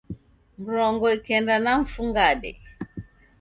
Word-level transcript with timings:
Mrongo 0.63 1.05
ikenda 1.17 1.55
na 1.63 1.73
mfungade 1.81 2.51